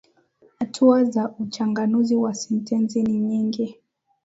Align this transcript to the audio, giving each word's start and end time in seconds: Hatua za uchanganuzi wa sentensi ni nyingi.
Hatua 0.59 1.03
za 1.03 1.29
uchanganuzi 1.39 2.15
wa 2.15 2.33
sentensi 2.33 3.03
ni 3.03 3.19
nyingi. 3.19 3.79